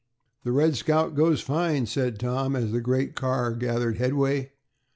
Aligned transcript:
"The 0.43 0.51
'Red 0.51 0.75
Scout' 0.75 1.13
goes 1.13 1.41
fine," 1.41 1.85
said 1.85 2.17
Tom, 2.17 2.55
as 2.55 2.71
the 2.71 2.81
great 2.81 3.13
car 3.13 3.53
gathered 3.53 3.97
headway. 3.99 4.53